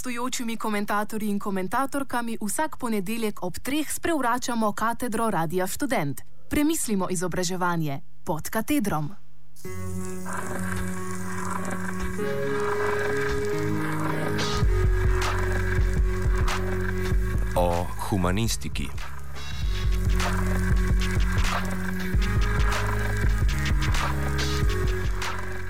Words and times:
gostujočimi 0.00 0.56
komentatorji 0.56 1.28
in 1.28 1.38
komentatorkami 1.38 2.38
vsak 2.40 2.76
ponedeljek 2.78 3.42
ob 3.42 3.58
treh 3.58 3.92
sprevračamo 3.92 4.72
katedro 4.72 5.30
Radia 5.30 5.66
Student. 5.66 6.20
Premislimo 6.48 7.06
izobraževanje 7.10 8.00
pod 8.24 8.48
katedrom. 8.50 9.10
O 17.56 17.86
humanistiki. 18.08 18.88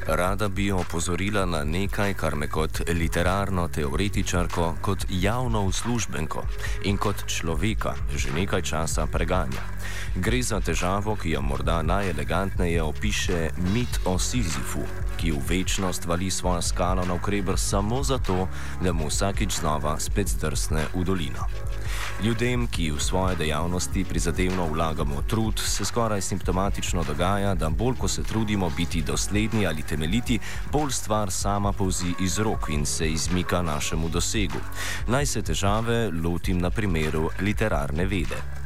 Rada 0.06 0.48
bi 0.48 0.72
opozorila 0.72 1.46
na 1.46 1.64
nekaj, 1.64 2.14
kar 2.14 2.34
me 2.34 2.48
kot 2.48 2.80
literarno 2.88 3.68
teoretičarko, 3.68 4.74
kot 4.82 5.04
javno 5.10 5.62
uslužbenko 5.62 6.42
in 6.84 6.96
kot 6.96 7.26
človeka 7.26 7.94
že 8.16 8.32
nekaj 8.32 8.62
časa 8.62 9.06
preganja. 9.06 9.62
Gre 10.14 10.42
za 10.42 10.58
težavo, 10.60 11.14
ki 11.16 11.30
jo 11.30 11.40
morda 11.42 11.82
najelegantneje 11.82 12.82
opiše 12.82 13.50
mit 13.74 14.00
o 14.04 14.18
Sizifu, 14.18 14.82
ki 15.16 15.30
v 15.30 15.38
večnost 15.48 16.04
vali 16.04 16.30
svojo 16.30 16.62
skalo 16.62 17.04
na 17.04 17.14
ukreber 17.14 17.58
samo 17.58 18.02
zato, 18.02 18.48
da 18.82 18.92
mu 18.92 19.06
vsakič 19.06 19.60
znova 19.60 19.94
spet 20.00 20.28
zdrsne 20.28 20.82
v 20.94 21.04
dolino. 21.04 21.46
Ljudem, 22.24 22.66
ki 22.66 22.90
v 22.90 22.98
svoje 23.00 23.36
dejavnosti 23.36 24.04
prizadevno 24.04 24.66
vlagamo 24.66 25.22
trud, 25.22 25.62
se 25.62 25.84
skoraj 25.84 26.20
simptomatično 26.20 27.04
dogaja, 27.04 27.54
da 27.54 27.70
bolj 27.70 27.94
ko 27.98 28.08
se 28.08 28.22
trudimo 28.22 28.70
biti 28.76 29.02
dosledni 29.02 29.66
ali 29.66 29.82
temeljiti, 29.82 30.40
bolj 30.72 30.90
stvar 30.90 31.30
sama 31.30 31.72
povzi 31.72 32.14
iz 32.20 32.38
rok 32.38 32.68
in 32.68 32.86
se 32.86 33.12
izmika 33.12 33.62
našemu 33.62 34.08
dosegu. 34.08 34.58
Naj 35.06 35.26
se 35.26 35.42
težave 35.42 36.10
lotim 36.10 36.58
na 36.58 36.70
primeru 36.70 37.30
literarne 37.40 38.06
vede. 38.06 38.59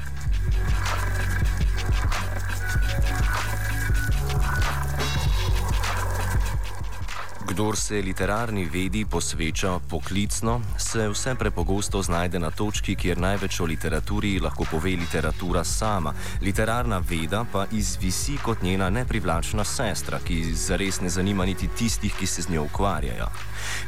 Kdor 7.55 7.77
se 7.77 8.03
literarni 8.03 8.65
vedi 8.67 9.05
posveča 9.05 9.79
poklicno, 9.91 10.61
se 10.79 11.05
vse 11.09 11.35
prepogosto 11.39 12.03
znajde 12.03 12.39
na 12.39 12.51
točki, 12.51 12.97
kjer 12.97 13.21
največ 13.23 13.61
o 13.61 13.69
literaturi 13.71 14.41
lahko 14.43 14.67
pove 14.71 14.97
literatura 14.99 15.63
sama. 15.65 16.15
Literarna 16.43 16.99
veda 16.99 17.45
pa 17.53 17.67
izvisi 17.73 18.35
kot 18.43 18.63
njena 18.63 18.91
neprivlačna 18.91 19.65
sestra, 19.65 20.19
ki 20.19 20.55
zares 20.55 21.01
ne 21.01 21.09
zanima 21.09 21.47
niti 21.47 21.69
tistih, 21.79 22.15
ki 22.19 22.27
se 22.27 22.43
z 22.43 22.51
njo 22.51 22.67
ukvarjajo. 22.67 23.31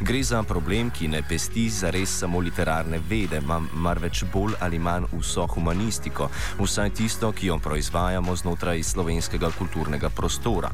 Gre 0.01 0.23
za 0.23 0.43
problem, 0.43 0.91
ki 0.91 1.09
ne 1.09 1.27
pesti 1.29 1.69
zares 1.71 2.19
samo 2.21 2.39
literarne 2.39 3.01
vede, 3.11 3.41
marveč 3.73 4.25
bolj 4.33 4.55
ali 4.61 4.79
manj 4.79 5.11
vso 5.13 5.47
humanistiko, 5.47 6.31
vsaj 6.63 6.91
tisto, 6.91 7.33
ki 7.33 7.47
jo 7.47 7.59
proizvajamo 7.59 8.37
znotraj 8.37 8.83
slovenskega 8.83 9.51
kulturnega 9.59 10.11
prostora. 10.11 10.71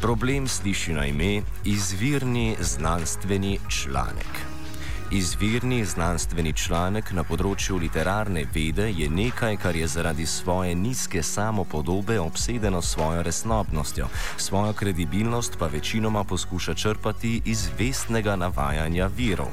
Problem 0.00 0.48
sliši 0.48 0.92
na 0.92 1.06
ime 1.06 1.42
izvirni 1.64 2.56
znanstveni 2.60 3.58
članek. 3.68 4.35
Izvirni 5.10 5.84
znanstveni 5.86 6.50
članek 6.58 7.12
na 7.14 7.22
področju 7.22 7.76
literarne 7.78 8.40
vede 8.50 8.88
je 8.90 9.06
nekaj, 9.06 9.54
kar 9.62 9.76
je 9.78 9.86
zaradi 9.86 10.24
svoje 10.26 10.72
nizke 10.74 11.20
samopodobe 11.22 12.16
obsedeno 12.18 12.80
svojo 12.82 13.22
resnobnostjo, 13.22 14.08
svojo 14.36 14.72
kredibilnost 14.72 15.58
pa 15.60 15.68
večinoma 15.70 16.24
poskuša 16.24 16.74
črpati 16.74 17.42
iz 17.44 17.68
vestnega 17.78 18.34
navajanja 18.36 19.06
virov. 19.06 19.52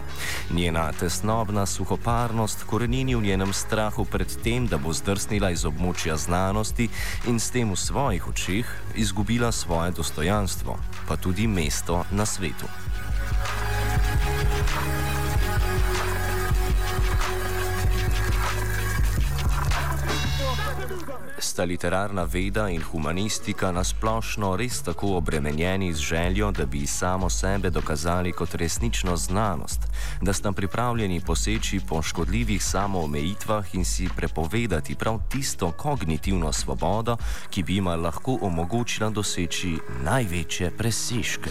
Njena 0.49 0.87
tesnobna 0.97 1.65
suhoparnost 1.69 2.63
korenini 2.65 3.13
v 3.15 3.21
njenem 3.21 3.53
strahu 3.53 4.05
pred 4.05 4.33
tem, 4.43 4.65
da 4.67 4.81
bo 4.81 4.93
zdrsnila 4.93 5.51
iz 5.53 5.67
območja 5.69 6.17
znanosti 6.17 6.89
in 7.29 7.37
s 7.37 7.53
tem 7.53 7.69
v 7.69 7.77
svojih 7.77 8.25
očeh 8.33 8.73
izgubila 8.95 9.51
svoje 9.51 9.93
dostojanstvo, 10.01 10.79
pa 11.07 11.15
tudi 11.15 11.45
mesto 11.47 12.01
na 12.09 12.25
svetu. 12.25 12.65
Sta 21.39 21.63
literarna 21.63 22.23
veda 22.23 22.69
in 22.69 22.81
humanistika 22.81 23.71
nasplošno 23.71 24.55
res 24.55 24.81
tako 24.83 25.17
obremenjeni 25.17 25.93
z 25.93 25.97
željo, 25.97 26.51
da 26.51 26.65
bi 26.65 26.87
samo 26.87 27.29
sebe 27.29 27.69
dokazali 27.69 28.31
kot 28.31 28.55
resnično 28.55 29.17
znanost, 29.17 29.81
da 30.21 30.33
sta 30.33 30.51
pripravljeni 30.51 31.21
poseči 31.21 31.79
po 31.89 32.01
škodljivih 32.01 32.63
samoomejitvah 32.63 33.75
in 33.75 33.85
si 33.85 34.09
prepovedati 34.15 34.95
prav 34.95 35.19
tisto 35.29 35.71
kognitivno 35.71 36.53
svobodo, 36.53 37.17
ki 37.49 37.63
bi 37.63 37.75
jim 37.75 37.87
lahko 37.87 38.37
omogočila 38.41 39.09
doseči 39.09 39.77
največje 40.03 40.71
presežke. 40.77 41.49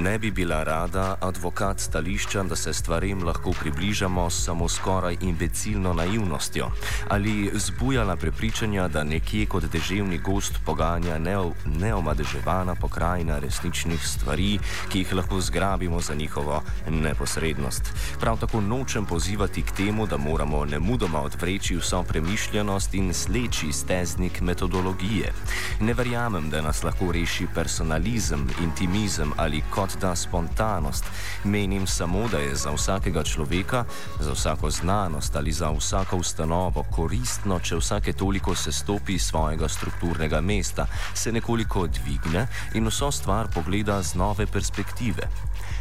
Ne 0.00 0.18
bi 0.18 0.30
bila 0.30 0.62
rada 0.62 1.16
advokat 1.20 1.80
stališča, 1.80 2.42
da 2.42 2.56
se 2.56 2.72
stvarem 2.72 3.24
lahko 3.24 3.52
približamo 3.60 4.30
samo 4.30 4.68
skoraj 4.68 5.16
imbecilno 5.20 5.92
naivnostjo 5.92 6.70
ali 7.08 7.50
zbujala 7.54 8.16
prepričanja, 8.16 8.88
da 8.88 9.04
nekje 9.04 9.46
kot 9.46 9.64
deževni 9.64 10.18
gost 10.18 10.54
poganja 10.66 11.18
neomadeževana 11.64 12.74
pokrajina 12.74 13.38
resničnih 13.38 14.06
stvari, 14.06 14.58
ki 14.88 14.98
jih 14.98 15.12
lahko 15.14 15.40
zgrabimo 15.40 16.00
za 16.00 16.14
njihovo 16.14 16.62
neposrednost. 16.88 17.82
Prav 18.20 18.38
tako 18.38 18.60
nočem 18.60 19.06
pozivati 19.06 19.62
k 19.62 19.70
temu, 19.76 20.06
da 20.06 20.16
moramo 20.16 20.64
nemudoma 20.64 21.20
odvreči 21.20 21.76
vso 21.76 22.02
premišljenost 22.02 22.94
in 22.94 23.14
sleči 23.14 23.72
steznik 23.72 24.40
metodologije. 24.40 25.32
Ne 25.80 25.94
verjamem, 25.94 26.50
da 26.50 26.62
nas 26.62 26.82
lahko 26.82 27.12
reši 27.12 27.46
personalizem, 27.54 28.48
intimizem 28.62 29.32
ali 29.36 29.62
kot 29.70 29.89
kot 29.90 30.00
da 30.00 30.16
spontanost. 30.16 31.04
Menim 31.44 31.86
samo, 31.86 32.28
da 32.28 32.38
je 32.38 32.54
za 32.54 32.70
vsakega 32.70 33.22
človeka, 33.22 33.84
za 34.20 34.32
vsako 34.32 34.70
znanost 34.70 35.36
ali 35.36 35.52
za 35.52 35.70
vsako 35.70 36.16
ustanovo 36.16 36.84
koristno, 36.92 37.60
če 37.60 37.76
vsake 37.76 38.12
toliko 38.12 38.54
se 38.54 38.72
stopi 38.72 39.14
iz 39.14 39.22
svojega 39.22 39.68
strukturnega 39.68 40.40
mesta, 40.40 40.86
se 41.14 41.32
nekoliko 41.32 41.86
dvigne 41.86 42.46
in 42.74 42.86
vso 42.86 43.10
stvar 43.10 43.48
pogleda 43.54 44.02
z 44.02 44.14
nove 44.14 44.46
perspektive. 44.46 45.28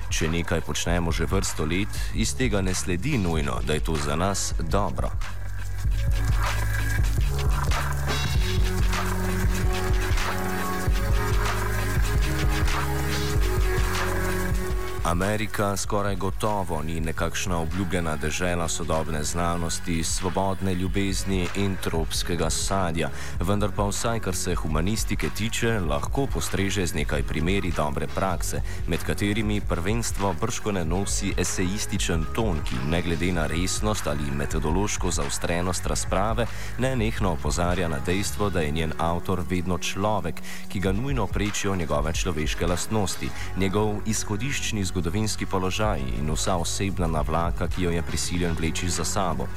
Če 0.09 0.29
nekaj 0.29 0.61
počnemo 0.61 1.11
že 1.11 1.25
vrsto 1.25 1.65
let, 1.65 1.89
iz 2.15 2.33
tega 2.35 2.61
ne 2.61 2.73
sledi 2.73 3.17
nujno, 3.17 3.61
da 3.67 3.73
je 3.73 3.79
to 3.79 3.95
za 3.95 4.15
nas 4.15 4.53
dobro. 4.59 5.11
Amerika 15.09 15.77
skoraj 15.77 16.15
gotovo 16.15 16.83
ni 16.83 16.99
nekakšna 16.99 17.57
obljubljena 17.57 18.15
država 18.15 18.67
sodobne 18.67 19.23
znanosti, 19.23 20.03
svobodne 20.03 20.73
ljubezni 20.73 21.47
in 21.55 21.75
tropskega 21.83 22.49
sadja, 22.49 23.09
vendar 23.39 23.71
pa 23.75 23.87
vsaj 23.87 24.19
kar 24.19 24.35
se 24.35 24.55
humanistike 24.55 25.29
tiče, 25.29 25.79
lahko 25.79 26.27
postreže 26.33 26.85
z 26.85 26.93
nekaj 26.93 27.23
primeri 27.23 27.71
dobre 27.71 28.07
prakse, 28.07 28.61
med 28.87 29.03
katerimi 29.03 29.61
prvenstvo 29.61 30.35
brško 30.41 30.71
ne 30.71 30.85
nosi 30.85 31.33
esejističen 31.37 32.25
ton, 32.35 32.61
ki 32.69 32.75
ne 32.89 33.01
glede 33.01 33.31
na 33.31 33.47
resnost 33.47 34.07
ali 34.07 34.31
metodološko 34.31 35.11
zaustrenost 35.11 35.85
razprave, 35.85 36.45
ne 36.77 36.95
nehno 36.95 37.31
opozarja 37.31 37.87
na 37.87 37.99
dejstvo, 38.05 38.49
da 38.49 38.61
je 38.61 38.71
njen 38.71 38.93
avtor 38.97 39.41
vedno 39.49 39.77
človek, 39.77 40.35
ki 40.69 40.79
ga 40.79 40.91
nujno 40.91 41.27
prečijo 41.27 41.75
njegove 41.75 42.13
človeške 42.13 42.67
lastnosti, 42.67 43.29
njegov 43.57 44.01
izhodiščni 44.05 44.83
zgodovini 44.83 44.98
zgodovinski 44.99 45.45
položaj 45.45 45.99
in 46.19 46.31
vsa 46.31 46.57
osebna 46.59 47.07
navlaka, 47.07 47.67
ki 47.67 47.83
jo 47.83 47.91
je 47.91 48.01
prisiljen 48.01 48.55
vleči 48.59 48.89
za 48.89 49.05
sabo. 49.05 49.47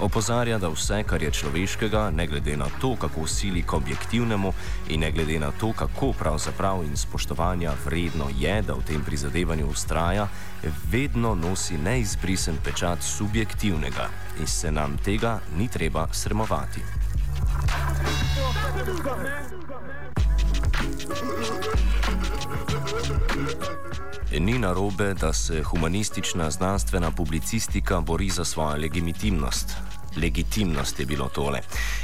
Opozarja, 0.00 0.58
da 0.58 0.68
vse, 0.72 1.02
kar 1.04 1.22
je 1.22 1.30
človeškega, 1.30 2.10
ne 2.10 2.26
glede 2.26 2.56
na 2.56 2.68
to, 2.80 2.96
kako 2.96 3.26
sili 3.26 3.62
k 3.62 3.72
objektivnemu 3.76 4.52
in 4.88 5.00
ne 5.00 5.12
glede 5.12 5.38
na 5.38 5.50
to, 5.52 5.72
kako 5.72 6.12
pravzaprav 6.12 6.84
in 6.84 6.96
spoštovanja 6.96 7.74
vredno 7.84 8.30
je, 8.38 8.62
da 8.62 8.74
v 8.74 8.84
tem 8.88 9.04
prizadevanju 9.04 9.66
ustraja, 9.68 10.28
vedno 10.90 11.34
nosi 11.34 11.78
neizbrisen 11.78 12.56
pečat 12.64 13.02
subjektivnega 13.02 14.08
in 14.40 14.46
se 14.46 14.72
nam 14.72 14.96
tega 15.04 15.40
ni 15.58 15.68
treba 15.68 16.08
srmovati. 16.12 16.80
Ni 24.40 24.58
narobe, 24.58 25.14
da 25.14 25.32
se 25.32 25.62
humanistična 25.62 26.50
znanstvena 26.50 27.10
publicistika 27.10 28.00
bori 28.00 28.30
za 28.30 28.44
svojo 28.44 28.76
legitimnost. 28.76 29.76
Legitimnost 30.16 31.00
je 31.00 31.06
bilo 31.06 31.28
tole. 31.28 31.60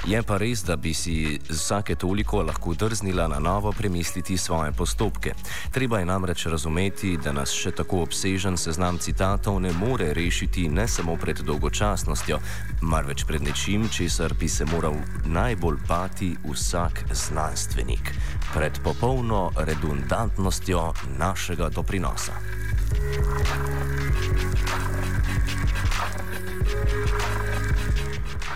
Je 0.07 0.23
pa 0.23 0.37
res, 0.39 0.65
da 0.65 0.77
bi 0.77 0.95
si 0.95 1.39
vsake 1.49 1.95
toliko 1.95 2.43
lahko 2.43 2.75
drznila 2.75 3.29
na 3.29 3.39
novo 3.39 3.73
premisliti 3.73 4.37
svoje 4.39 4.73
postopke. 4.73 5.35
Treba 5.71 5.99
je 5.99 6.05
namreč 6.05 6.47
razumeti, 6.47 7.17
da 7.17 7.33
nas 7.33 7.53
še 7.53 7.71
tako 7.71 8.03
obsežen 8.03 8.57
seznam 8.57 8.99
citatov 8.99 9.61
ne 9.61 9.73
more 9.73 10.13
rešiti 10.15 10.69
ne 10.69 10.89
samo 10.89 11.17
pred 11.17 11.41
dolgočasnostjo, 11.41 12.39
marveč 12.83 13.25
pred 13.25 13.43
nečim, 13.43 13.89
česar 13.89 14.35
bi 14.35 14.49
se 14.49 14.65
moral 14.65 14.95
najbolj 15.27 15.79
pati 15.89 16.35
vsak 16.45 17.05
znanstvenik. 17.11 18.13
Pred 18.55 18.81
popolno 18.85 19.51
redundantnostjo 19.57 20.93
našega 21.19 21.69
doprinosa. 21.69 22.33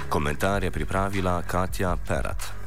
Komentar 0.09 0.65
je 0.65 0.71
pripravila 0.71 1.43
Katja 1.43 1.97
Perat. 1.97 2.66